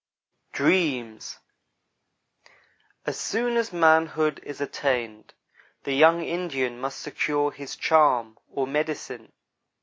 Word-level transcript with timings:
DREAMS 0.53 1.37
As 3.05 3.19
soon 3.19 3.55
as 3.55 3.71
manhood 3.71 4.39
is 4.41 4.59
attained, 4.59 5.35
the 5.83 5.93
young 5.93 6.23
Indian 6.23 6.79
must 6.79 6.99
secure 7.01 7.51
his 7.51 7.75
"charm," 7.75 8.39
or 8.49 8.65
"medicine." 8.65 9.31